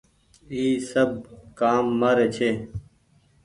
[0.53, 1.09] اي سب
[1.59, 2.49] ڪآم مآري ڇي۔